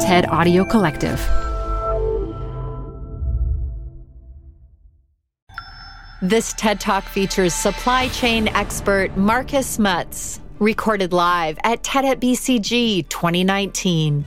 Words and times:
TED 0.00 0.26
Audio 0.28 0.64
Collective. 0.64 1.18
This 6.22 6.52
TED 6.52 6.78
Talk 6.78 7.04
features 7.04 7.52
supply 7.52 8.08
chain 8.08 8.46
expert 8.48 9.16
Markus 9.16 9.78
Mutz, 9.78 10.38
recorded 10.60 11.12
live 11.12 11.58
at 11.64 11.82
TED 11.82 12.04
at 12.04 12.20
BCG 12.20 13.08
2019. 13.08 14.24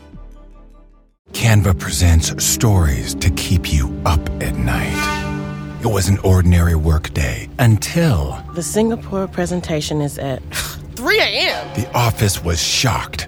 Canva 1.32 1.80
presents 1.80 2.44
stories 2.44 3.16
to 3.16 3.30
keep 3.32 3.72
you 3.72 3.98
up 4.06 4.20
at 4.42 4.56
night. 4.56 5.80
It 5.82 5.88
was 5.88 6.10
an 6.10 6.18
ordinary 6.20 6.76
workday 6.76 7.48
until 7.60 8.44
The 8.56 8.64
Singapore 8.64 9.28
presentation 9.28 10.02
is 10.02 10.18
at 10.18 10.44
3 10.96 11.20
a.m. 11.20 11.74
the 11.76 11.90
office 11.96 12.44
was 12.44 12.62
shocked. 12.62 13.28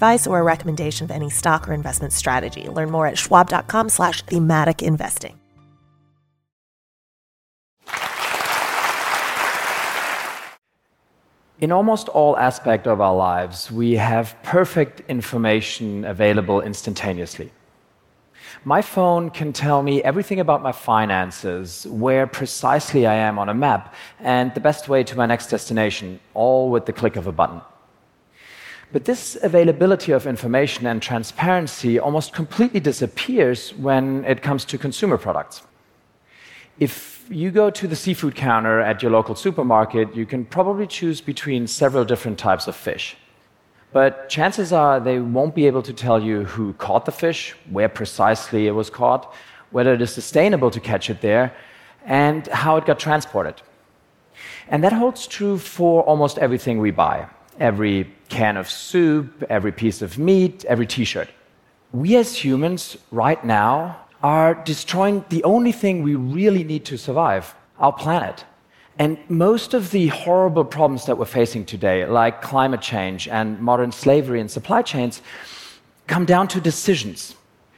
advice 0.00 0.26
or 0.26 0.38
a 0.38 0.42
recommendation 0.42 1.04
of 1.04 1.10
any 1.10 1.28
stock 1.28 1.68
or 1.68 1.74
investment 1.74 2.10
strategy. 2.10 2.66
Learn 2.68 2.90
more 2.90 3.06
at 3.06 3.18
schwab.com 3.18 3.90
slash 3.90 4.22
thematic 4.22 4.82
investing. 4.82 5.38
In 11.60 11.70
almost 11.70 12.08
all 12.08 12.38
aspects 12.38 12.88
of 12.88 13.02
our 13.02 13.14
lives, 13.14 13.70
we 13.70 13.92
have 13.96 14.34
perfect 14.42 15.02
information 15.10 16.06
available 16.06 16.62
instantaneously. 16.62 17.52
My 18.64 18.80
phone 18.80 19.28
can 19.28 19.52
tell 19.52 19.82
me 19.82 20.02
everything 20.02 20.40
about 20.40 20.62
my 20.62 20.72
finances, 20.72 21.86
where 21.86 22.26
precisely 22.26 23.06
I 23.06 23.16
am 23.28 23.38
on 23.38 23.50
a 23.50 23.54
map, 23.54 23.94
and 24.20 24.54
the 24.54 24.60
best 24.60 24.88
way 24.88 25.04
to 25.04 25.14
my 25.16 25.26
next 25.26 25.48
destination, 25.50 26.18
all 26.32 26.70
with 26.70 26.86
the 26.86 26.94
click 26.94 27.16
of 27.16 27.26
a 27.26 27.32
button. 27.32 27.60
But 28.92 29.04
this 29.04 29.36
availability 29.40 30.10
of 30.10 30.26
information 30.26 30.86
and 30.86 31.00
transparency 31.00 32.00
almost 32.00 32.32
completely 32.32 32.80
disappears 32.80 33.72
when 33.74 34.24
it 34.24 34.42
comes 34.42 34.64
to 34.64 34.78
consumer 34.78 35.16
products. 35.16 35.62
If 36.80 37.24
you 37.30 37.52
go 37.52 37.70
to 37.70 37.86
the 37.86 37.94
seafood 37.94 38.34
counter 38.34 38.80
at 38.80 39.00
your 39.00 39.12
local 39.12 39.36
supermarket, 39.36 40.16
you 40.16 40.26
can 40.26 40.44
probably 40.44 40.88
choose 40.88 41.20
between 41.20 41.68
several 41.68 42.04
different 42.04 42.38
types 42.38 42.66
of 42.66 42.74
fish. 42.74 43.16
But 43.92 44.28
chances 44.28 44.72
are 44.72 44.98
they 44.98 45.20
won't 45.20 45.54
be 45.54 45.66
able 45.68 45.82
to 45.82 45.92
tell 45.92 46.20
you 46.20 46.44
who 46.44 46.72
caught 46.74 47.04
the 47.04 47.12
fish, 47.12 47.54
where 47.70 47.88
precisely 47.88 48.66
it 48.66 48.72
was 48.72 48.90
caught, 48.90 49.32
whether 49.70 49.94
it 49.94 50.02
is 50.02 50.12
sustainable 50.12 50.70
to 50.70 50.80
catch 50.80 51.10
it 51.10 51.20
there, 51.20 51.54
and 52.04 52.46
how 52.48 52.76
it 52.76 52.86
got 52.86 52.98
transported. 52.98 53.62
And 54.68 54.82
that 54.82 54.92
holds 54.92 55.28
true 55.28 55.58
for 55.58 56.02
almost 56.02 56.38
everything 56.38 56.78
we 56.78 56.90
buy 56.90 57.28
every 57.58 58.12
can 58.28 58.56
of 58.56 58.70
soup, 58.70 59.44
every 59.50 59.72
piece 59.72 60.02
of 60.02 60.18
meat, 60.18 60.64
every 60.66 60.86
t 60.86 61.04
shirt. 61.04 61.28
We 61.92 62.16
as 62.16 62.36
humans, 62.36 62.96
right 63.10 63.44
now, 63.44 63.96
are 64.22 64.54
destroying 64.54 65.24
the 65.28 65.42
only 65.44 65.72
thing 65.72 66.02
we 66.02 66.14
really 66.14 66.64
need 66.64 66.84
to 66.86 66.96
survive 66.96 67.54
our 67.78 67.92
planet. 67.92 68.44
And 68.98 69.18
most 69.28 69.72
of 69.72 69.90
the 69.90 70.08
horrible 70.08 70.64
problems 70.64 71.06
that 71.06 71.16
we're 71.16 71.24
facing 71.24 71.64
today, 71.64 72.04
like 72.04 72.42
climate 72.42 72.82
change 72.82 73.28
and 73.28 73.58
modern 73.58 73.92
slavery 73.92 74.40
and 74.40 74.50
supply 74.50 74.82
chains, 74.82 75.22
come 76.06 76.26
down 76.26 76.48
to 76.48 76.60
decisions. 76.60 77.34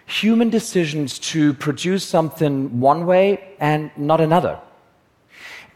Human 0.06 0.50
decisions 0.50 1.18
to 1.20 1.54
produce 1.54 2.04
something 2.04 2.80
one 2.80 3.06
way 3.06 3.54
and 3.60 3.90
not 3.96 4.20
another. 4.20 4.58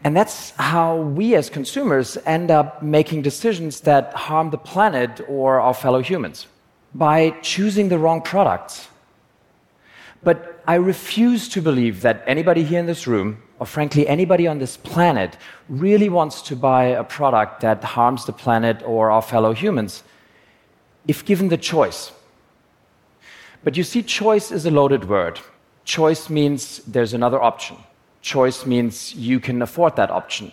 And 0.03 0.15
that's 0.15 0.51
how 0.51 0.97
we 0.97 1.35
as 1.35 1.49
consumers 1.49 2.17
end 2.25 2.51
up 2.51 2.83
making 2.83 3.23
decisions 3.23 3.81
that 3.81 4.13
harm 4.13 4.51
the 4.51 4.57
planet 4.57 5.21
or 5.27 5.59
our 5.59 5.73
fellow 5.73 6.01
humans 6.01 6.47
by 6.93 7.31
choosing 7.41 7.89
the 7.89 7.97
wrong 7.97 8.21
products. 8.21 8.87
But 10.23 10.61
I 10.67 10.75
refuse 10.75 11.49
to 11.49 11.61
believe 11.61 12.01
that 12.01 12.23
anybody 12.27 12.63
here 12.63 12.79
in 12.79 12.85
this 12.85 13.07
room, 13.07 13.41
or 13.59 13.65
frankly 13.65 14.07
anybody 14.07 14.47
on 14.47 14.59
this 14.59 14.77
planet, 14.77 15.37
really 15.69 16.09
wants 16.09 16.41
to 16.43 16.55
buy 16.55 16.85
a 16.85 17.03
product 17.03 17.61
that 17.61 17.83
harms 17.83 18.25
the 18.25 18.33
planet 18.33 18.83
or 18.85 19.11
our 19.11 19.21
fellow 19.21 19.53
humans 19.53 20.03
if 21.07 21.23
given 21.23 21.47
the 21.47 21.57
choice. 21.57 22.11
But 23.63 23.77
you 23.77 23.83
see, 23.83 24.03
choice 24.03 24.51
is 24.51 24.65
a 24.65 24.71
loaded 24.71 25.07
word. 25.07 25.39
Choice 25.85 26.29
means 26.29 26.79
there's 26.79 27.13
another 27.13 27.41
option. 27.41 27.77
Choice 28.27 28.65
means 28.65 29.15
you 29.15 29.39
can 29.39 29.61
afford 29.61 29.95
that 29.95 30.11
option. 30.11 30.51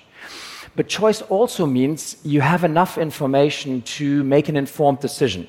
But 0.76 0.88
choice 0.88 1.22
also 1.22 1.66
means 1.66 2.16
you 2.22 2.40
have 2.40 2.62
enough 2.62 2.98
information 2.98 3.82
to 3.98 4.22
make 4.22 4.48
an 4.48 4.56
informed 4.56 5.00
decision. 5.00 5.48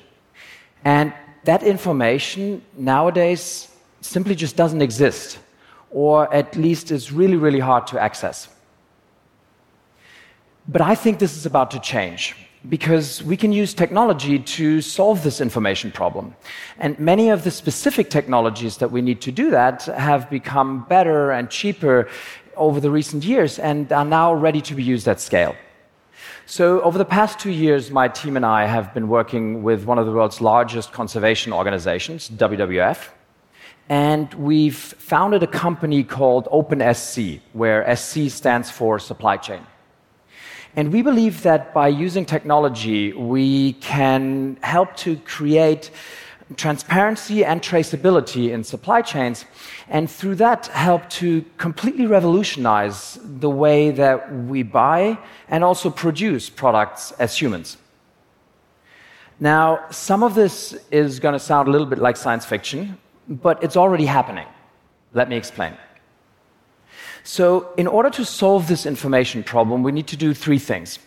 And 0.84 1.12
that 1.44 1.62
information 1.62 2.62
nowadays 2.76 3.68
simply 4.00 4.34
just 4.34 4.56
doesn't 4.56 4.82
exist, 4.82 5.38
or 5.92 6.16
at 6.34 6.56
least 6.56 6.90
is 6.90 7.12
really, 7.12 7.36
really 7.36 7.60
hard 7.60 7.86
to 7.90 8.02
access. 8.02 8.48
But 10.66 10.82
I 10.82 10.96
think 10.96 11.20
this 11.20 11.36
is 11.36 11.46
about 11.46 11.70
to 11.70 11.78
change 11.78 12.34
because 12.68 13.22
we 13.22 13.36
can 13.36 13.52
use 13.52 13.74
technology 13.74 14.38
to 14.38 14.80
solve 14.80 15.22
this 15.22 15.40
information 15.40 15.90
problem. 15.92 16.34
And 16.78 16.98
many 16.98 17.30
of 17.30 17.44
the 17.44 17.50
specific 17.50 18.10
technologies 18.10 18.78
that 18.78 18.90
we 18.90 19.02
need 19.02 19.20
to 19.22 19.32
do 19.32 19.50
that 19.50 19.84
have 19.84 20.28
become 20.30 20.84
better 20.88 21.30
and 21.30 21.50
cheaper 21.50 22.08
over 22.56 22.80
the 22.80 22.90
recent 22.90 23.24
years 23.24 23.58
and 23.58 23.92
are 23.92 24.04
now 24.04 24.34
ready 24.34 24.60
to 24.62 24.74
be 24.74 24.82
used 24.82 25.06
at 25.08 25.20
scale. 25.20 25.54
So, 26.46 26.80
over 26.82 26.96
the 26.96 27.04
past 27.04 27.40
two 27.40 27.50
years, 27.50 27.90
my 27.90 28.08
team 28.08 28.36
and 28.36 28.46
I 28.46 28.66
have 28.66 28.94
been 28.94 29.08
working 29.08 29.64
with 29.64 29.84
one 29.84 29.98
of 29.98 30.06
the 30.06 30.12
world's 30.12 30.40
largest 30.40 30.92
conservation 30.92 31.52
organizations, 31.52 32.30
WWF, 32.30 33.08
and 33.88 34.32
we've 34.34 34.76
founded 34.76 35.42
a 35.42 35.46
company 35.46 36.04
called 36.04 36.46
OpenSC, 36.46 37.40
where 37.52 37.96
SC 37.96 38.28
stands 38.28 38.70
for 38.70 38.98
supply 38.98 39.36
chain. 39.36 39.66
And 40.76 40.92
we 40.92 41.00
believe 41.00 41.42
that 41.42 41.72
by 41.72 41.88
using 41.88 42.26
technology, 42.26 43.14
we 43.14 43.72
can 43.74 44.58
help 44.62 44.94
to 44.98 45.16
create 45.24 45.90
transparency 46.54 47.44
and 47.44 47.60
traceability 47.60 48.50
in 48.50 48.62
supply 48.62 49.02
chains, 49.02 49.46
and 49.88 50.08
through 50.08 50.36
that, 50.36 50.66
help 50.68 51.08
to 51.10 51.44
completely 51.56 52.06
revolutionize 52.06 53.18
the 53.22 53.50
way 53.50 53.90
that 53.90 54.32
we 54.44 54.62
buy 54.62 55.18
and 55.48 55.64
also 55.64 55.90
produce 55.90 56.48
products 56.48 57.10
as 57.12 57.36
humans. 57.36 57.78
Now, 59.40 59.86
some 59.90 60.22
of 60.22 60.34
this 60.34 60.78
is 60.90 61.18
going 61.18 61.32
to 61.32 61.40
sound 61.40 61.68
a 61.68 61.70
little 61.70 61.86
bit 61.86 61.98
like 61.98 62.16
science 62.16 62.44
fiction, 62.44 62.96
but 63.28 63.62
it's 63.62 63.76
already 63.76 64.06
happening. 64.06 64.46
Let 65.14 65.28
me 65.28 65.36
explain. 65.36 65.76
So, 67.26 67.72
in 67.76 67.88
order 67.88 68.08
to 68.10 68.24
solve 68.24 68.68
this 68.68 68.86
information 68.86 69.42
problem, 69.42 69.82
we 69.82 69.90
need 69.90 70.06
to 70.06 70.16
do 70.16 70.32
three 70.32 70.60
things. 70.60 71.00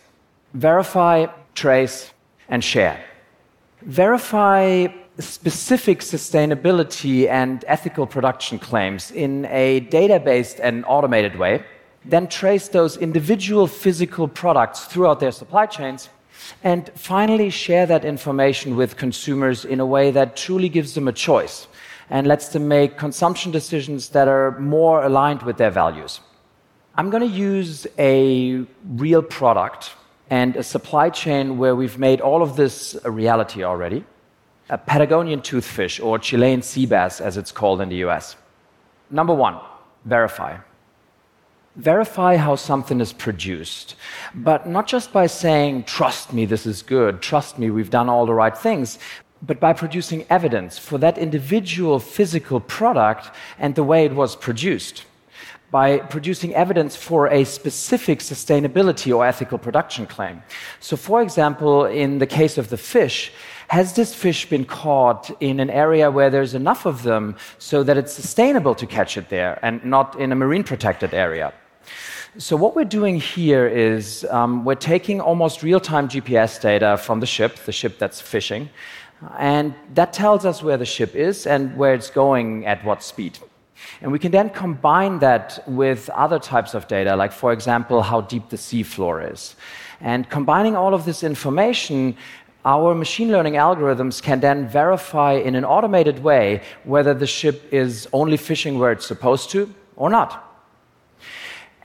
Verify, 0.52 1.28
trace, 1.54 2.12
and 2.50 2.62
share. 2.62 3.02
Verify 3.80 4.88
specific 5.18 6.00
sustainability 6.00 7.26
and 7.26 7.64
ethical 7.66 8.06
production 8.06 8.58
claims 8.58 9.10
in 9.12 9.46
a 9.46 9.80
data 9.80 10.20
based 10.20 10.60
and 10.60 10.84
automated 10.86 11.36
way, 11.36 11.64
then 12.04 12.28
trace 12.28 12.68
those 12.68 12.98
individual 12.98 13.66
physical 13.66 14.28
products 14.28 14.84
throughout 14.84 15.20
their 15.20 15.32
supply 15.32 15.64
chains, 15.64 16.10
and 16.62 16.90
finally 16.96 17.48
share 17.48 17.86
that 17.86 18.04
information 18.04 18.76
with 18.76 18.98
consumers 18.98 19.64
in 19.64 19.80
a 19.80 19.86
way 19.86 20.10
that 20.10 20.36
truly 20.36 20.68
gives 20.68 20.92
them 20.92 21.08
a 21.08 21.14
choice 21.14 21.66
and 22.10 22.26
lets 22.26 22.48
them 22.48 22.68
make 22.68 22.98
consumption 22.98 23.52
decisions 23.52 24.10
that 24.10 24.28
are 24.28 24.58
more 24.58 25.04
aligned 25.04 25.42
with 25.42 25.56
their 25.56 25.70
values. 25.70 26.20
I'm 26.96 27.08
going 27.08 27.22
to 27.22 27.36
use 27.36 27.86
a 27.98 28.66
real 28.84 29.22
product, 29.22 29.92
and 30.28 30.56
a 30.56 30.62
supply 30.62 31.10
chain 31.10 31.58
where 31.58 31.74
we've 31.74 31.98
made 31.98 32.20
all 32.20 32.42
of 32.42 32.56
this 32.56 32.96
a 33.04 33.10
reality 33.10 33.64
already. 33.64 34.04
A 34.68 34.78
Patagonian 34.78 35.40
toothfish, 35.40 36.04
or 36.04 36.18
Chilean 36.18 36.62
sea 36.62 36.86
bass, 36.86 37.20
as 37.20 37.36
it's 37.36 37.52
called 37.52 37.80
in 37.80 37.88
the 37.88 37.96
US. 38.06 38.36
Number 39.10 39.34
one, 39.34 39.58
verify. 40.04 40.58
Verify 41.76 42.36
how 42.36 42.56
something 42.56 43.00
is 43.00 43.12
produced, 43.12 43.94
but 44.34 44.68
not 44.68 44.86
just 44.86 45.12
by 45.12 45.26
saying, 45.26 45.84
trust 45.84 46.32
me, 46.32 46.44
this 46.44 46.66
is 46.66 46.82
good, 46.82 47.22
trust 47.22 47.58
me, 47.58 47.70
we've 47.70 47.90
done 47.90 48.08
all 48.08 48.26
the 48.26 48.34
right 48.34 48.56
things, 48.56 48.98
but 49.42 49.58
by 49.60 49.72
producing 49.72 50.26
evidence 50.28 50.78
for 50.78 50.98
that 50.98 51.18
individual 51.18 51.98
physical 51.98 52.60
product 52.60 53.30
and 53.58 53.74
the 53.74 53.84
way 53.84 54.04
it 54.04 54.14
was 54.14 54.36
produced 54.36 55.04
by 55.70 55.98
producing 55.98 56.54
evidence 56.54 56.96
for 56.96 57.28
a 57.28 57.44
specific 57.44 58.18
sustainability 58.18 59.14
or 59.14 59.24
ethical 59.24 59.56
production 59.56 60.06
claim. 60.06 60.42
So, 60.80 60.96
for 60.96 61.22
example, 61.22 61.84
in 61.84 62.18
the 62.18 62.26
case 62.26 62.58
of 62.58 62.70
the 62.70 62.76
fish, 62.76 63.32
has 63.68 63.94
this 63.94 64.12
fish 64.12 64.48
been 64.50 64.64
caught 64.64 65.30
in 65.40 65.60
an 65.60 65.70
area 65.70 66.10
where 66.10 66.28
there's 66.28 66.54
enough 66.54 66.86
of 66.86 67.04
them 67.04 67.36
so 67.58 67.84
that 67.84 67.96
it's 67.96 68.12
sustainable 68.12 68.74
to 68.74 68.86
catch 68.86 69.16
it 69.16 69.28
there 69.28 69.60
and 69.62 69.84
not 69.84 70.18
in 70.18 70.32
a 70.32 70.34
marine 70.34 70.64
protected 70.64 71.14
area? 71.14 71.52
So, 72.38 72.56
what 72.56 72.74
we're 72.74 72.84
doing 72.84 73.20
here 73.20 73.66
is 73.66 74.24
um, 74.30 74.64
we're 74.64 74.74
taking 74.74 75.20
almost 75.20 75.62
real 75.62 75.80
time 75.80 76.08
GPS 76.08 76.60
data 76.60 76.96
from 76.96 77.20
the 77.20 77.26
ship, 77.26 77.56
the 77.66 77.72
ship 77.72 77.98
that's 77.98 78.20
fishing, 78.20 78.70
and 79.38 79.74
that 79.94 80.12
tells 80.12 80.44
us 80.44 80.62
where 80.62 80.76
the 80.76 80.86
ship 80.86 81.14
is 81.14 81.46
and 81.46 81.76
where 81.76 81.94
it's 81.94 82.10
going 82.10 82.66
at 82.66 82.84
what 82.84 83.02
speed. 83.02 83.38
And 84.00 84.12
we 84.12 84.18
can 84.18 84.30
then 84.30 84.50
combine 84.50 85.18
that 85.20 85.62
with 85.66 86.08
other 86.10 86.38
types 86.38 86.74
of 86.74 86.86
data, 86.88 87.16
like, 87.16 87.32
for 87.32 87.52
example, 87.52 88.02
how 88.02 88.22
deep 88.22 88.48
the 88.48 88.56
seafloor 88.56 89.32
is. 89.32 89.56
And 90.00 90.28
combining 90.28 90.76
all 90.76 90.94
of 90.94 91.04
this 91.04 91.22
information, 91.22 92.16
our 92.64 92.94
machine 92.94 93.30
learning 93.30 93.54
algorithms 93.54 94.22
can 94.22 94.40
then 94.40 94.68
verify 94.68 95.32
in 95.32 95.54
an 95.54 95.64
automated 95.64 96.22
way 96.22 96.62
whether 96.84 97.14
the 97.14 97.26
ship 97.26 97.72
is 97.72 98.08
only 98.12 98.36
fishing 98.36 98.78
where 98.78 98.92
it's 98.92 99.06
supposed 99.06 99.50
to 99.50 99.72
or 99.96 100.10
not. 100.10 100.49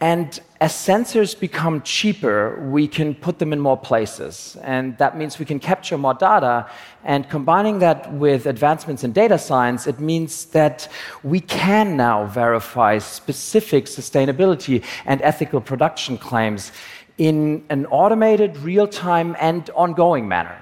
And 0.02 0.40
as 0.60 0.74
sensors 0.74 1.40
become 1.40 1.82
cheaper, 1.82 2.60
we 2.70 2.88
can 2.88 3.16
put 3.16 3.40
them 3.40 3.54
in 3.54 3.60
more 3.60 3.78
places. 3.78 4.58
And 4.62 4.98
that 4.98 5.18
means 5.18 5.40
we 5.40 5.46
can 5.46 5.60
capture 5.60 5.98
more 5.98 6.14
data. 6.14 6.70
And 7.06 7.30
combining 7.30 7.80
that 7.80 8.12
with 8.14 8.46
advancements 8.46 9.04
in 9.06 9.14
data 9.14 9.38
science, 9.38 9.88
it 9.88 10.00
means 10.00 10.46
that 10.48 10.90
we 11.24 11.40
can 11.40 11.96
now 11.96 12.26
verify 12.26 12.98
specific 12.98 13.86
sustainability 13.86 14.84
and 15.06 15.22
ethical 15.22 15.62
production 15.62 16.18
claims 16.18 16.74
in 17.18 17.64
an 17.70 17.86
automated, 17.86 18.58
real 18.58 18.88
time, 18.88 19.38
and 19.40 19.70
ongoing 19.70 20.28
manner. 20.28 20.62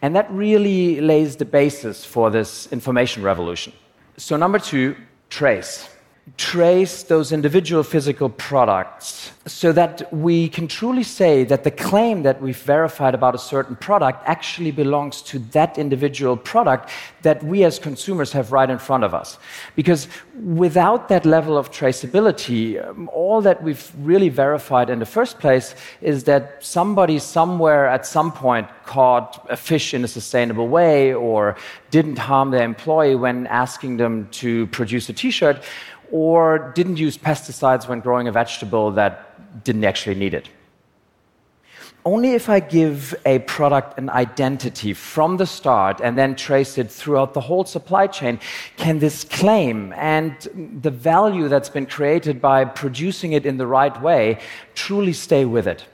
And 0.00 0.16
that 0.16 0.30
really 0.30 1.00
lays 1.02 1.36
the 1.36 1.44
basis 1.44 2.04
for 2.04 2.30
this 2.30 2.68
information 2.72 3.22
revolution. 3.22 3.74
So, 4.16 4.36
number 4.36 4.58
two, 4.58 4.96
trace 5.28 5.90
trace 6.36 7.04
those 7.04 7.30
individual 7.30 7.84
physical 7.84 8.28
products 8.28 9.30
so 9.46 9.70
that 9.70 10.12
we 10.12 10.48
can 10.48 10.66
truly 10.66 11.04
say 11.04 11.44
that 11.44 11.62
the 11.62 11.70
claim 11.70 12.24
that 12.24 12.42
we've 12.42 12.56
verified 12.56 13.14
about 13.14 13.32
a 13.32 13.38
certain 13.38 13.76
product 13.76 14.20
actually 14.26 14.72
belongs 14.72 15.22
to 15.22 15.38
that 15.38 15.78
individual 15.78 16.36
product 16.36 16.90
that 17.22 17.40
we 17.44 17.62
as 17.62 17.78
consumers 17.78 18.32
have 18.32 18.50
right 18.50 18.68
in 18.70 18.78
front 18.78 19.04
of 19.04 19.14
us. 19.14 19.38
Because 19.76 20.08
without 20.42 21.08
that 21.08 21.24
level 21.24 21.56
of 21.56 21.70
traceability, 21.70 22.84
um, 22.84 23.08
all 23.12 23.40
that 23.40 23.62
we've 23.62 23.92
really 24.00 24.28
verified 24.28 24.90
in 24.90 24.98
the 24.98 25.06
first 25.06 25.38
place 25.38 25.76
is 26.00 26.24
that 26.24 26.56
somebody 26.58 27.20
somewhere 27.20 27.86
at 27.86 28.04
some 28.04 28.32
point 28.32 28.68
caught 28.84 29.46
a 29.48 29.56
fish 29.56 29.94
in 29.94 30.02
a 30.02 30.08
sustainable 30.08 30.66
way 30.66 31.14
or 31.14 31.56
didn't 31.92 32.18
harm 32.18 32.50
their 32.50 32.64
employee 32.64 33.14
when 33.14 33.46
asking 33.46 33.96
them 33.96 34.28
to 34.32 34.66
produce 34.68 35.08
a 35.08 35.12
t 35.12 35.30
shirt 35.30 35.62
or 36.10 36.72
didn't 36.74 36.96
use 36.96 37.16
pesticides 37.18 37.88
when 37.88 38.00
growing 38.00 38.28
a 38.28 38.32
vegetable 38.32 38.90
that 38.92 39.64
didn't 39.64 39.84
actually 39.84 40.14
need 40.14 40.34
it. 40.34 40.48
Only 42.04 42.34
if 42.34 42.48
I 42.48 42.60
give 42.60 43.16
a 43.26 43.40
product 43.40 43.98
an 43.98 44.10
identity 44.10 44.92
from 44.92 45.38
the 45.38 45.46
start 45.46 46.00
and 46.00 46.16
then 46.16 46.36
trace 46.36 46.78
it 46.78 46.88
throughout 46.88 47.34
the 47.34 47.40
whole 47.40 47.64
supply 47.64 48.06
chain 48.06 48.38
can 48.76 49.00
this 49.00 49.24
claim 49.24 49.92
and 49.94 50.32
the 50.82 50.92
value 50.92 51.48
that's 51.48 51.68
been 51.68 51.86
created 51.86 52.40
by 52.40 52.64
producing 52.64 53.32
it 53.32 53.44
in 53.44 53.56
the 53.56 53.66
right 53.66 54.00
way 54.00 54.38
truly 54.76 55.12
stay 55.12 55.44
with 55.44 55.66
it. 55.66 55.84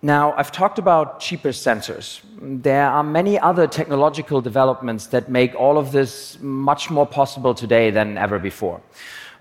Now, 0.00 0.32
I've 0.36 0.52
talked 0.52 0.78
about 0.78 1.18
cheaper 1.18 1.48
sensors. 1.48 2.20
There 2.40 2.86
are 2.86 3.02
many 3.02 3.36
other 3.36 3.66
technological 3.66 4.40
developments 4.40 5.08
that 5.08 5.28
make 5.28 5.56
all 5.56 5.76
of 5.76 5.90
this 5.90 6.38
much 6.40 6.88
more 6.88 7.06
possible 7.06 7.52
today 7.52 7.90
than 7.90 8.16
ever 8.16 8.38
before. 8.38 8.80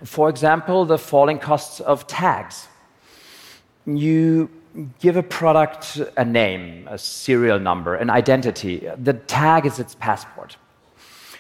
For 0.04 0.30
example, 0.30 0.84
the 0.86 0.98
falling 0.98 1.38
costs 1.38 1.80
of 1.80 2.08
tags. 2.08 2.68
You 3.86 4.50
give 5.00 5.16
a 5.16 5.24
product 5.24 6.02
a 6.18 6.26
name, 6.26 6.88
a 6.88 6.98
serial 6.98 7.60
number, 7.60 7.94
an 7.94 8.10
identity. 8.10 8.90
The 8.98 9.14
tag 9.14 9.68
is 9.68 9.78
its 9.78 9.94
passport. 9.94 10.58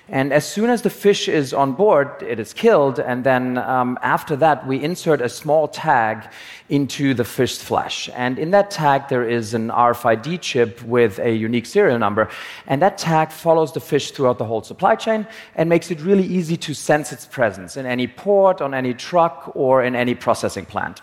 And 0.09 0.31
as 0.31 0.49
soon 0.49 0.69
as 0.69 0.83
the 0.83 0.89
fish 0.89 1.27
is 1.27 1.53
on 1.53 1.73
board, 1.73 2.09
it 2.21 2.39
is 2.39 2.53
killed, 2.53 2.97
and 2.97 3.25
then 3.25 3.57
um, 3.57 3.99
after 4.01 4.37
that, 4.37 4.65
we 4.65 4.81
insert 4.81 5.19
a 5.19 5.27
small 5.27 5.67
tag 5.67 6.29
into 6.69 7.13
the 7.13 7.25
fish's 7.25 7.61
flesh. 7.61 8.09
And 8.15 8.39
in 8.39 8.51
that 8.51 8.71
tag, 8.71 9.09
there 9.09 9.27
is 9.27 9.53
an 9.53 9.67
RFID 9.67 10.39
chip 10.39 10.81
with 10.83 11.19
a 11.19 11.31
unique 11.31 11.65
serial 11.65 11.99
number, 11.99 12.29
and 12.67 12.81
that 12.81 12.97
tag 12.97 13.31
follows 13.31 13.73
the 13.73 13.81
fish 13.81 14.11
throughout 14.11 14.37
the 14.37 14.45
whole 14.45 14.63
supply 14.63 14.95
chain 14.95 15.27
and 15.55 15.67
makes 15.67 15.91
it 15.91 15.99
really 15.99 16.25
easy 16.25 16.55
to 16.55 16.73
sense 16.73 17.11
its 17.11 17.25
presence 17.25 17.75
in 17.75 17.85
any 17.85 18.07
port, 18.07 18.61
on 18.61 18.73
any 18.73 18.93
truck, 18.93 19.51
or 19.55 19.83
in 19.83 19.93
any 19.93 20.15
processing 20.15 20.65
plant. 20.65 21.01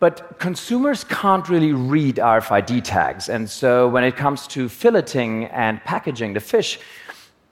But 0.00 0.38
consumers 0.38 1.02
can't 1.04 1.48
really 1.48 1.72
read 1.72 2.16
RFID 2.16 2.84
tags. 2.84 3.28
And 3.28 3.50
so 3.50 3.88
when 3.88 4.04
it 4.04 4.16
comes 4.16 4.46
to 4.48 4.66
filleting 4.66 5.50
and 5.52 5.82
packaging 5.84 6.34
the 6.34 6.40
fish, 6.40 6.78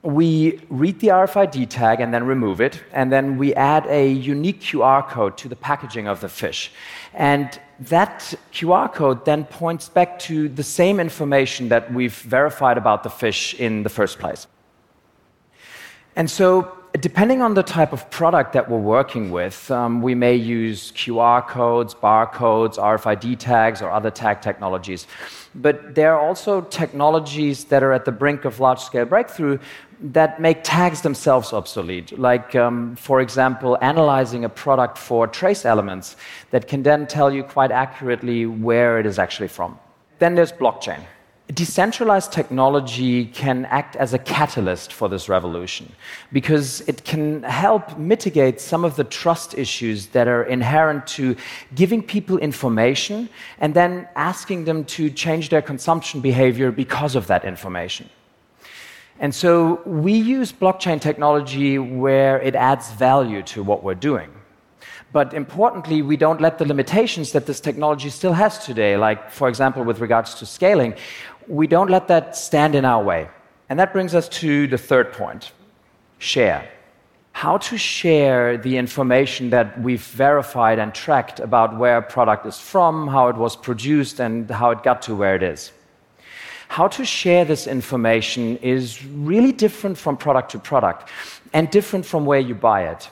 we 0.02 0.60
read 0.69 1.00
the 1.00 1.08
RFID 1.08 1.69
tag 1.69 2.00
and 2.00 2.14
then 2.14 2.25
remove 2.25 2.60
it. 2.60 2.81
And 2.93 3.10
then 3.10 3.37
we 3.37 3.52
add 3.54 3.87
a 3.88 4.08
unique 4.08 4.60
QR 4.60 5.06
code 5.08 5.37
to 5.38 5.48
the 5.48 5.56
packaging 5.56 6.06
of 6.06 6.20
the 6.20 6.28
fish. 6.28 6.70
And 7.12 7.58
that 7.81 8.32
QR 8.52 8.92
code 8.92 9.25
then 9.25 9.44
points 9.44 9.88
back 9.88 10.18
to 10.21 10.49
the 10.49 10.62
same 10.62 11.00
information 11.00 11.68
that 11.71 11.92
we've 11.92 12.14
verified 12.14 12.78
about 12.78 13.02
the 13.02 13.11
fish 13.11 13.54
in 13.54 13.82
the 13.82 13.88
first 13.88 14.21
place. 14.21 14.47
And 16.14 16.30
so 16.30 16.78
depending 17.00 17.43
on 17.43 17.55
the 17.55 17.62
type 17.62 17.93
of 17.93 18.09
product 18.11 18.53
that 18.53 18.71
we're 18.71 18.79
working 18.79 19.31
with, 19.31 19.71
um, 19.71 20.03
we 20.03 20.15
may 20.15 20.35
use 20.35 20.93
QR 20.93 21.47
codes, 21.47 21.95
barcodes, 21.95 22.76
RFID 22.76 23.38
tags, 23.38 23.83
or 23.83 23.91
other 23.91 24.11
tag 24.11 24.41
technologies. 24.41 25.07
But 25.55 25.95
there 25.95 26.15
are 26.15 26.21
also 26.21 26.62
technologies 26.62 27.65
that 27.65 27.83
are 27.83 27.93
at 27.93 28.05
the 28.05 28.12
brink 28.12 28.45
of 28.45 28.61
large 28.61 28.81
scale 28.81 29.05
breakthrough 29.05 29.59
that 30.00 30.41
make 30.41 30.62
tags 30.62 31.00
themselves 31.03 31.53
obsolete. 31.53 32.19
Like, 32.19 32.55
um, 32.55 32.97
for 32.97 33.21
example, 33.21 33.79
analyzing 33.81 34.45
a 34.45 34.49
product 34.49 34.99
for 34.99 35.26
trace 35.26 35.65
elements 35.65 36.17
that 36.50 36.69
can 36.69 36.83
then 36.83 37.07
tell 37.07 37.33
you 37.33 37.43
quite 37.43 37.71
accurately 37.71 38.47
where 38.47 39.00
it 39.00 39.07
is 39.07 39.19
actually 39.19 39.49
from. 39.49 39.79
Then 40.19 40.35
there's 40.35 40.53
blockchain. 40.53 41.00
Decentralized 41.55 42.33
technology 42.33 43.26
can 43.26 43.67
act 43.67 43.95
as 43.95 44.12
a 44.12 44.19
catalyst 44.19 44.93
for 44.93 45.09
this 45.09 45.29
revolution 45.29 45.93
because 46.33 46.81
it 46.88 47.05
can 47.05 47.45
help 47.45 47.97
mitigate 47.97 48.61
some 48.61 48.85
of 48.85 48.97
the 48.97 49.05
trust 49.05 49.55
issues 49.57 50.07
that 50.07 50.26
are 50.26 50.43
inherent 50.43 51.07
to 51.07 51.37
giving 51.76 52.03
people 52.03 52.37
information 52.38 53.29
and 53.61 53.75
then 53.75 54.09
asking 54.17 54.65
them 54.65 54.85
to 54.87 55.09
change 55.09 55.49
their 55.49 55.62
consumption 55.62 56.21
behavior 56.21 56.73
because 56.73 57.15
of 57.15 57.29
that 57.29 57.45
information. 57.45 58.11
And 59.21 59.33
so 59.33 59.81
we 59.87 60.15
use 60.15 60.53
blockchain 60.53 61.00
technology 61.00 61.79
where 61.79 62.41
it 62.41 62.57
adds 62.57 62.91
value 62.91 63.43
to 63.45 63.62
what 63.62 63.85
we're 63.85 63.95
doing. 63.95 64.31
But 65.12 65.33
importantly, 65.33 66.03
we 66.03 66.17
don't 66.17 66.41
let 66.41 66.59
the 66.59 66.67
limitations 66.67 67.33
that 67.33 67.47
this 67.47 67.61
technology 67.61 68.11
still 68.11 68.35
has 68.35 68.59
today, 68.59 68.97
like, 68.97 69.31
for 69.31 69.49
example, 69.49 69.83
with 69.85 70.00
regards 70.00 70.35
to 70.35 70.45
scaling, 70.45 70.95
we 71.49 71.67
don't 71.67 71.91
let 71.91 72.09
that 72.09 72.37
stand 72.37 72.75
in 72.75 72.85
our 72.85 73.03
way. 73.03 73.29
And 73.69 73.79
that 73.79 73.93
brings 73.93 74.15
us 74.15 74.29
to 74.41 74.67
the 74.67 74.79
third 74.79 75.12
point 75.12 75.53
share. 76.19 76.69
How 77.33 77.59
to 77.59 77.76
share 77.76 78.57
the 78.57 78.79
information 78.79 79.50
that 79.50 79.79
we've 79.81 80.00
verified 80.00 80.79
and 80.79 80.95
tracked 80.95 81.41
about 81.41 81.76
where 81.76 81.99
a 81.99 82.03
product 82.03 82.47
is 82.47 82.59
from, 82.59 83.09
how 83.09 83.29
it 83.29 83.37
was 83.37 83.57
produced, 83.57 84.21
and 84.21 84.50
how 84.50 84.71
it 84.71 84.83
got 84.83 85.03
to 85.03 85.15
where 85.15 85.35
it 85.37 85.43
is. 85.43 85.73
How 86.69 86.88
to 86.88 87.05
share 87.05 87.45
this 87.45 87.67
information 87.67 88.57
is 88.59 89.05
really 89.05 89.53
different 89.53 89.99
from 89.99 90.17
product 90.17 90.53
to 90.53 90.59
product 90.59 91.11
and 91.53 91.71
different 91.71 92.07
from 92.07 92.25
where 92.25 92.41
you 92.41 92.55
buy 92.55 92.88
it. 92.88 93.11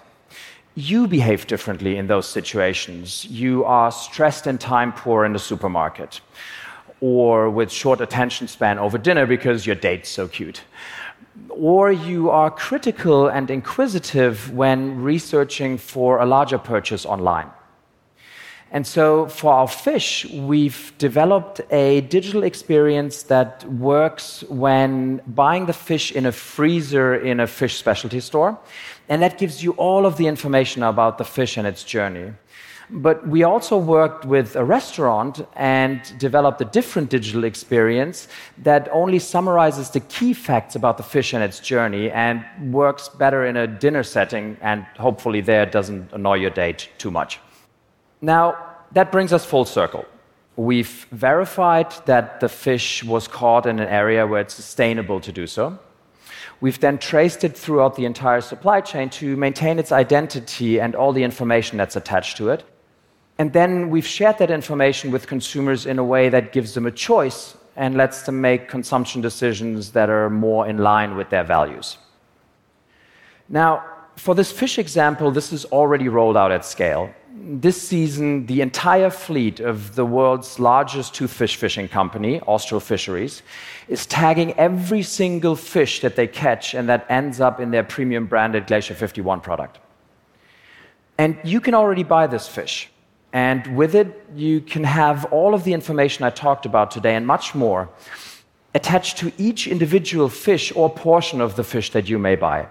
you 0.75 1.07
behave 1.07 1.47
differently 1.47 1.97
in 1.97 2.07
those 2.07 2.29
situations. 2.29 3.25
You 3.26 3.64
are 3.64 3.93
stressed 3.93 4.47
and 4.47 4.61
time 4.61 4.93
poor 4.93 5.25
in 5.25 5.33
the 5.33 5.38
supermarket, 5.38 6.21
or 7.04 7.50
with 7.50 7.70
short 7.70 8.00
attention 8.00 8.49
span 8.49 8.78
over 8.78 8.96
dinner 8.96 9.26
because 9.26 9.66
your 9.66 9.76
date's 9.76 10.08
so 10.08 10.26
cute. 10.26 10.62
Or 11.50 11.92
you 11.92 12.30
are 12.30 12.50
critical 12.50 13.28
and 13.28 13.50
inquisitive 13.50 14.50
when 14.54 15.02
researching 15.02 15.76
for 15.76 16.20
a 16.20 16.25
larger 16.25 16.56
purchase 16.56 17.04
online. 17.04 17.50
And 18.70 18.87
so 18.87 19.26
for 19.26 19.52
our 19.52 19.68
fish, 19.68 20.25
we've 20.32 20.94
developed 20.96 21.61
a 21.70 22.00
digital 22.16 22.42
experience 22.42 23.25
that 23.25 23.64
works 23.70 24.42
when 24.49 25.20
buying 25.26 25.66
the 25.66 25.75
fish 25.75 26.11
in 26.11 26.25
a 26.25 26.32
freezer 26.32 27.14
in 27.14 27.38
a 27.38 27.46
fish 27.46 27.76
specialty 27.76 28.20
store. 28.20 28.58
And 29.11 29.20
that 29.20 29.37
gives 29.37 29.62
you 29.62 29.73
all 29.73 30.06
of 30.06 30.16
the 30.16 30.26
information 30.26 30.82
about 30.82 31.18
the 31.18 31.25
fish 31.25 31.58
and 31.58 31.66
its 31.66 31.84
journey. 31.84 32.32
But 32.91 33.26
we 33.26 33.43
also 33.43 33.79
worked 33.79 34.25
with 34.25 34.57
a 34.57 34.64
restaurant 34.64 35.47
and 35.57 36.00
developed 36.19 36.61
a 36.61 36.67
different 36.67 37.11
digital 37.11 37.45
experience 37.45 38.29
that 38.59 38.88
only 38.93 39.19
summarizes 39.19 39.91
the 39.91 40.00
key 40.00 40.35
facts 40.35 40.76
about 40.76 40.97
the 40.97 41.03
fish 41.03 41.33
and 41.33 41.43
its 41.43 41.61
journey 41.61 42.11
and 42.11 42.45
works 42.73 43.09
better 43.09 43.47
in 43.47 43.57
a 43.57 43.67
dinner 43.67 44.03
setting 44.03 44.57
and 44.61 44.85
hopefully 44.99 45.41
there 45.41 45.67
doesn't 45.67 46.12
annoy 46.12 46.35
your 46.35 46.50
date 46.50 46.91
too 46.99 47.11
much. 47.11 47.41
Now, 48.21 48.57
that 48.93 49.11
brings 49.11 49.33
us 49.33 49.45
full 49.45 49.64
circle. 49.64 50.05
We've 50.57 51.07
verified 51.11 51.93
that 52.07 52.41
the 52.41 52.49
fish 52.49 53.03
was 53.03 53.26
caught 53.26 53.67
in 53.67 53.81
an 53.81 53.88
area 53.88 54.26
where 54.26 54.41
it's 54.41 54.55
sustainable 54.55 55.21
to 55.21 55.33
do 55.33 55.47
so. 55.47 55.79
We've 56.61 56.79
then 56.79 56.99
traced 56.99 57.43
it 57.45 57.57
throughout 57.59 57.97
the 57.97 58.05
entire 58.05 58.41
supply 58.41 58.81
chain 58.81 59.11
to 59.11 59.37
maintain 59.37 59.79
its 59.79 59.91
identity 59.91 60.81
and 60.81 60.95
all 60.95 61.12
the 61.12 61.25
information 61.25 61.76
that's 61.76 61.97
attached 61.97 62.37
to 62.37 62.50
it. 62.50 62.64
And 63.38 63.53
then 63.53 63.91
we've 63.91 64.07
shared 64.07 64.38
that 64.38 64.50
information 64.50 65.11
with 65.11 65.26
consumers 65.26 65.87
in 65.87 65.99
a 65.99 66.05
way 66.05 66.29
that 66.29 66.53
gives 66.53 66.75
them 66.75 66.87
a 66.87 66.91
choice 66.91 67.57
and 67.76 67.97
lets 67.97 68.23
them 68.23 68.41
make 68.41 68.69
consumption 68.69 69.21
decisions 69.21 69.91
that 69.93 70.09
are 70.09 70.31
more 70.31 70.69
in 70.69 70.79
line 70.79 71.17
with 71.17 71.31
their 71.31 71.43
values. 71.43 71.99
Now, 73.49 73.85
for 74.17 74.35
this 74.35 74.53
fish 74.53 74.79
example, 74.79 75.33
this 75.33 75.53
is 75.53 75.64
already 75.67 76.09
rolled 76.09 76.37
out 76.37 76.53
at 76.53 76.64
scale 76.64 77.12
this 77.37 77.81
season, 77.81 78.47
the 78.47 78.61
entire 78.61 79.11
fleet 79.11 79.61
of 79.61 79.95
the 79.95 80.05
world's 80.05 80.59
largest 80.59 81.14
toothfish 81.14 81.57
fishing 81.57 81.88
company, 81.88 82.41
Austral 82.43 82.81
Fisheries, 82.81 83.43
is 83.88 84.07
tagging 84.07 84.53
every 84.55 85.03
single 85.03 85.57
fish 85.57 86.00
that 86.00 86.17
they 86.17 86.26
catch 86.26 86.75
and 86.75 86.88
that 86.88 87.07
ends 87.09 87.41
up 87.41 87.61
in 87.61 87.71
their 87.71 87.83
premium 87.83 88.26
branded 88.26 88.67
Glacier 88.67 88.95
51 88.95 89.41
product. 89.41 89.79
And 91.19 91.38
you 91.45 91.61
can 91.61 91.75
already 91.75 92.03
buy 92.03 92.26
this 92.26 92.49
fish. 92.49 92.88
And 93.35 93.76
with 93.76 93.97
it, 93.97 94.25
you 94.37 94.61
can 94.61 94.85
have 94.85 95.25
all 95.33 95.55
of 95.55 95.64
the 95.64 95.73
information 95.73 96.25
I 96.25 96.31
talked 96.31 96.67
about 96.67 96.93
today 96.93 97.17
and 97.17 97.26
much 97.26 97.53
more 97.53 97.91
attached 98.75 99.19
to 99.19 99.33
each 99.38 99.67
individual 99.67 100.29
fish 100.29 100.73
or 100.75 100.88
portion 100.88 101.41
of 101.41 101.57
the 101.57 101.64
fish 101.64 101.91
that 101.91 102.09
you 102.09 102.17
may 102.17 102.37
buy. 102.37 102.69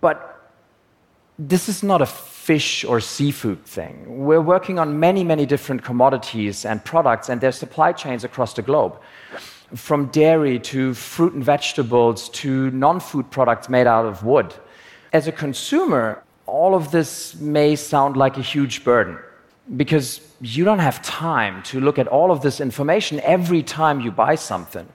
But 0.00 0.50
this 1.38 1.68
is 1.68 1.84
not 1.84 2.02
a 2.02 2.06
fish 2.06 2.84
or 2.84 2.98
seafood 2.98 3.64
thing. 3.64 4.24
We're 4.24 4.40
working 4.40 4.80
on 4.80 4.98
many, 4.98 5.22
many 5.22 5.46
different 5.46 5.84
commodities 5.84 6.64
and 6.64 6.84
products 6.84 7.28
and 7.28 7.40
their 7.40 7.52
supply 7.52 7.92
chains 7.92 8.24
across 8.24 8.52
the 8.54 8.62
globe. 8.62 8.98
From 9.76 10.06
dairy 10.06 10.58
to 10.58 10.92
fruit 10.92 11.34
and 11.34 11.44
vegetables 11.44 12.28
to 12.30 12.70
non 12.72 12.98
food 12.98 13.30
products 13.30 13.68
made 13.68 13.86
out 13.86 14.06
of 14.06 14.24
wood. 14.24 14.52
As 15.12 15.28
a 15.28 15.32
consumer, 15.32 16.22
all 16.46 16.74
of 16.74 16.90
this 16.90 17.34
may 17.36 17.76
sound 17.76 18.16
like 18.16 18.36
a 18.36 18.42
huge 18.42 18.84
burden 18.84 19.18
because 19.76 20.20
you 20.40 20.64
don't 20.64 20.80
have 20.80 21.00
time 21.02 21.62
to 21.62 21.80
look 21.80 21.98
at 21.98 22.08
all 22.08 22.30
of 22.30 22.40
this 22.40 22.60
information 22.60 23.20
every 23.20 23.62
time 23.62 24.00
you 24.00 24.10
buy 24.10 24.34
something. 24.34 24.88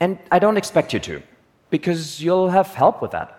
And 0.00 0.18
I 0.30 0.38
don't 0.38 0.56
expect 0.56 0.92
you 0.92 1.00
to 1.00 1.22
because 1.70 2.22
you'll 2.22 2.50
have 2.50 2.74
help 2.74 3.02
with 3.02 3.10
that 3.12 3.38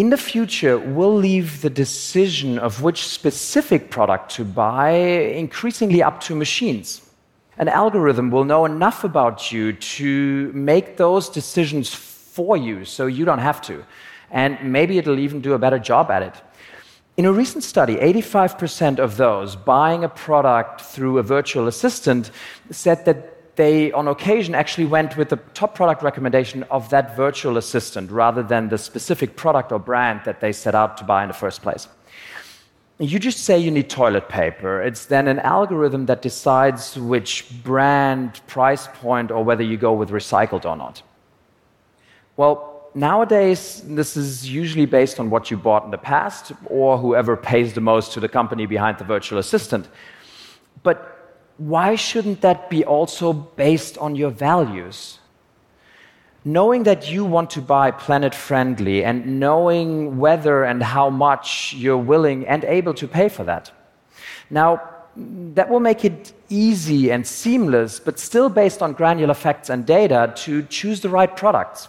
in 0.00 0.08
the 0.08 0.16
future, 0.16 0.78
we'll 0.78 1.14
leave 1.14 1.60
the 1.60 1.68
decision 1.68 2.58
of 2.58 2.80
which 2.82 3.06
specific 3.06 3.90
product 3.90 4.30
to 4.36 4.44
buy 4.46 4.92
increasingly 5.44 6.02
up 6.02 6.20
to 6.22 6.34
machines. 6.34 7.02
An 7.58 7.68
algorithm 7.68 8.30
will 8.30 8.44
know 8.44 8.64
enough 8.64 9.04
about 9.04 9.52
you 9.52 9.74
to 9.74 10.50
make 10.54 10.96
those 10.96 11.28
decisions 11.28 11.92
for 11.92 12.56
you 12.56 12.86
so 12.86 13.06
you 13.06 13.26
don't 13.26 13.40
have 13.50 13.60
to. 13.62 13.84
And 14.30 14.72
maybe 14.72 14.98
it'll 14.98 15.18
even 15.18 15.40
do 15.40 15.54
a 15.54 15.58
better 15.58 15.78
job 15.78 16.10
at 16.10 16.22
it. 16.22 16.34
In 17.16 17.26
a 17.26 17.32
recent 17.32 17.64
study, 17.64 17.96
85% 17.96 18.98
of 18.98 19.16
those 19.16 19.56
buying 19.56 20.04
a 20.04 20.08
product 20.08 20.80
through 20.80 21.18
a 21.18 21.22
virtual 21.22 21.68
assistant 21.68 22.30
said 22.70 23.04
that 23.04 23.56
they, 23.56 23.92
on 23.92 24.08
occasion, 24.08 24.54
actually 24.54 24.86
went 24.86 25.16
with 25.16 25.28
the 25.28 25.36
top 25.52 25.74
product 25.74 26.02
recommendation 26.02 26.62
of 26.70 26.88
that 26.90 27.16
virtual 27.16 27.58
assistant 27.58 28.10
rather 28.10 28.42
than 28.42 28.68
the 28.68 28.78
specific 28.78 29.36
product 29.36 29.70
or 29.72 29.78
brand 29.78 30.22
that 30.24 30.40
they 30.40 30.52
set 30.52 30.74
out 30.74 30.96
to 30.96 31.04
buy 31.04 31.22
in 31.22 31.28
the 31.28 31.34
first 31.34 31.60
place. 31.60 31.88
You 32.98 33.18
just 33.18 33.44
say 33.44 33.58
you 33.58 33.70
need 33.70 33.90
toilet 33.90 34.28
paper. 34.28 34.80
It's 34.82 35.06
then 35.06 35.26
an 35.26 35.40
algorithm 35.40 36.06
that 36.06 36.22
decides 36.22 36.96
which 36.96 37.50
brand, 37.62 38.40
price 38.46 38.88
point, 38.94 39.30
or 39.30 39.42
whether 39.42 39.62
you 39.62 39.76
go 39.76 39.92
with 39.92 40.10
recycled 40.10 40.64
or 40.64 40.76
not. 40.76 41.02
Well, 42.36 42.69
nowadays, 42.94 43.82
this 43.86 44.16
is 44.16 44.48
usually 44.48 44.86
based 44.86 45.20
on 45.20 45.30
what 45.30 45.50
you 45.50 45.56
bought 45.56 45.84
in 45.84 45.90
the 45.90 45.98
past 45.98 46.52
or 46.66 46.98
whoever 46.98 47.36
pays 47.36 47.72
the 47.74 47.80
most 47.80 48.12
to 48.12 48.20
the 48.20 48.28
company 48.28 48.66
behind 48.66 48.98
the 48.98 49.04
virtual 49.04 49.38
assistant. 49.38 49.88
But 50.82 50.98
why 51.58 51.94
shouldn't 51.94 52.40
that 52.40 52.70
be 52.70 52.84
also 52.84 53.32
based 53.32 53.98
on 53.98 54.16
your 54.16 54.30
values? 54.30 55.18
Knowing 56.44 56.84
that 56.84 57.10
you 57.10 57.24
want 57.24 57.50
to 57.50 57.60
buy 57.60 57.90
planet 57.90 58.34
friendly 58.34 59.04
and 59.04 59.38
knowing 59.38 60.16
whether 60.18 60.64
and 60.64 60.82
how 60.82 61.10
much 61.10 61.74
you're 61.74 61.98
willing 61.98 62.46
and 62.46 62.64
able 62.64 62.94
to 62.94 63.06
pay 63.06 63.28
for 63.28 63.44
that. 63.44 63.70
Now, 64.48 64.80
that 65.16 65.68
will 65.68 65.80
make 65.80 66.04
it 66.04 66.32
easy 66.48 67.10
and 67.10 67.26
seamless, 67.26 68.00
but 68.00 68.18
still 68.18 68.48
based 68.48 68.80
on 68.80 68.94
granular 68.94 69.34
facts 69.34 69.68
and 69.68 69.84
data 69.84 70.32
to 70.36 70.62
choose 70.62 71.00
the 71.00 71.08
right 71.08 71.36
products. 71.36 71.88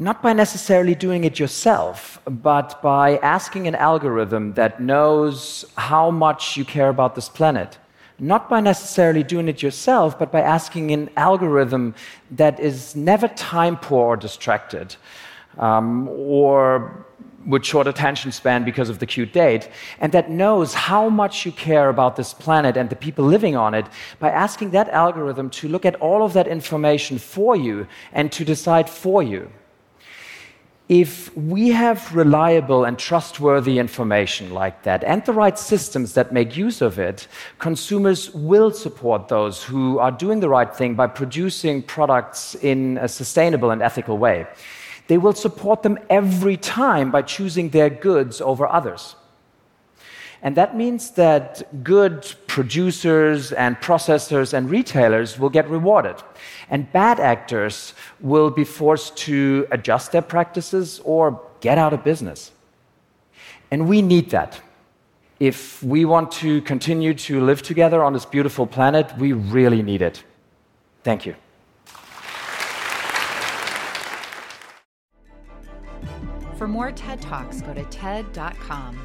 Not 0.00 0.22
by 0.22 0.32
necessarily 0.32 0.94
doing 0.94 1.24
it 1.24 1.40
yourself, 1.40 2.20
but 2.24 2.80
by 2.80 3.16
asking 3.16 3.66
an 3.66 3.74
algorithm 3.74 4.52
that 4.52 4.80
knows 4.80 5.64
how 5.76 6.12
much 6.12 6.56
you 6.56 6.64
care 6.64 6.88
about 6.88 7.16
this 7.16 7.28
planet. 7.28 7.78
Not 8.20 8.48
by 8.48 8.60
necessarily 8.60 9.24
doing 9.24 9.48
it 9.48 9.60
yourself, 9.60 10.16
but 10.16 10.30
by 10.30 10.40
asking 10.40 10.92
an 10.92 11.10
algorithm 11.16 11.96
that 12.30 12.60
is 12.60 12.94
never 12.94 13.26
time 13.26 13.76
poor 13.76 14.06
or 14.06 14.16
distracted, 14.16 14.94
um, 15.58 16.08
or 16.10 17.04
with 17.44 17.64
short 17.64 17.88
attention 17.88 18.30
span 18.30 18.64
because 18.64 18.88
of 18.88 19.00
the 19.00 19.06
cute 19.06 19.32
date, 19.32 19.68
and 19.98 20.12
that 20.12 20.30
knows 20.30 20.74
how 20.74 21.08
much 21.08 21.44
you 21.44 21.50
care 21.50 21.88
about 21.88 22.14
this 22.14 22.32
planet 22.32 22.76
and 22.76 22.88
the 22.88 22.96
people 22.96 23.24
living 23.24 23.56
on 23.56 23.74
it 23.74 23.86
by 24.20 24.30
asking 24.30 24.70
that 24.70 24.88
algorithm 24.90 25.50
to 25.50 25.66
look 25.66 25.84
at 25.84 25.96
all 25.96 26.22
of 26.22 26.34
that 26.34 26.46
information 26.46 27.18
for 27.18 27.56
you 27.56 27.84
and 28.12 28.30
to 28.30 28.44
decide 28.44 28.88
for 28.88 29.24
you 29.24 29.50
if 30.88 31.36
we 31.36 31.68
have 31.68 32.14
reliable 32.16 32.84
and 32.84 32.98
trustworthy 32.98 33.78
information 33.78 34.54
like 34.54 34.82
that 34.84 35.04
and 35.04 35.22
the 35.26 35.32
right 35.32 35.58
systems 35.58 36.14
that 36.14 36.32
make 36.32 36.56
use 36.56 36.80
of 36.80 36.98
it, 36.98 37.28
consumers 37.58 38.32
will 38.32 38.70
support 38.70 39.28
those 39.28 39.62
who 39.62 39.98
are 39.98 40.10
doing 40.10 40.40
the 40.40 40.48
right 40.48 40.74
thing 40.74 40.94
by 40.94 41.06
producing 41.06 41.82
products 41.82 42.54
in 42.56 42.96
a 42.98 43.08
sustainable 43.08 43.70
and 43.70 43.82
ethical 43.82 44.16
way. 44.16 44.46
They 45.08 45.18
will 45.18 45.34
support 45.34 45.82
them 45.82 45.98
every 46.08 46.56
time 46.56 47.10
by 47.10 47.22
choosing 47.22 47.68
their 47.68 47.90
goods 47.90 48.40
over 48.40 48.66
others. 48.66 49.14
And 50.42 50.56
that 50.56 50.76
means 50.76 51.10
that 51.12 51.82
good 51.82 52.32
producers 52.46 53.52
and 53.52 53.76
processors 53.78 54.52
and 54.52 54.70
retailers 54.70 55.38
will 55.38 55.48
get 55.50 55.68
rewarded. 55.68 56.16
And 56.70 56.90
bad 56.92 57.18
actors 57.18 57.94
will 58.20 58.50
be 58.50 58.64
forced 58.64 59.16
to 59.18 59.66
adjust 59.72 60.12
their 60.12 60.22
practices 60.22 61.00
or 61.04 61.40
get 61.60 61.76
out 61.76 61.92
of 61.92 62.04
business. 62.04 62.52
And 63.70 63.88
we 63.88 64.00
need 64.00 64.30
that. 64.30 64.60
If 65.40 65.82
we 65.82 66.04
want 66.04 66.32
to 66.32 66.62
continue 66.62 67.14
to 67.14 67.40
live 67.40 67.62
together 67.62 68.02
on 68.02 68.12
this 68.12 68.24
beautiful 68.24 68.66
planet, 68.66 69.12
we 69.18 69.32
really 69.32 69.82
need 69.82 70.02
it. 70.02 70.22
Thank 71.04 71.26
you. 71.26 71.34
For 76.56 76.66
more 76.66 76.90
TED 76.90 77.22
Talks, 77.22 77.62
go 77.62 77.72
to 77.72 77.84
TED.com. 77.84 78.98